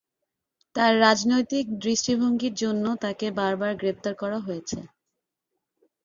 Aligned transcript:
তার 0.75 0.91
রাজনৈতিক 0.99 1.65
দৃষ্টিভঙ্গির 1.83 2.55
জন্য 2.55 2.85
তাকে 3.03 3.27
বারবার 3.39 3.71
গ্রেপ্তার 3.75 4.13
করা 4.15 4.39
হয়েছে। 4.39 4.79